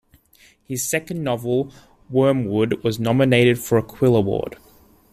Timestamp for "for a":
3.59-3.83